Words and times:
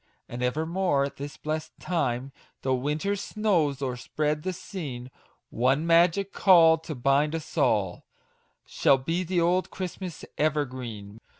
And 0.27 0.41
evermore 0.41 1.03
at 1.03 1.17
this 1.17 1.37
blest 1.37 1.73
time, 1.79 2.31
Tho' 2.63 2.73
winter's 2.73 3.21
snows 3.21 3.83
overspread 3.83 4.41
the 4.41 4.51
scene, 4.51 5.11
One 5.51 5.85
magic 5.85 6.33
call, 6.33 6.79
to 6.79 6.95
bind 6.95 7.35
us 7.35 7.55
all, 7.55 8.07
Shall 8.65 8.97
be 8.97 9.39
old 9.39 9.69
Christmas' 9.69 10.25
evergreen 10.39 11.19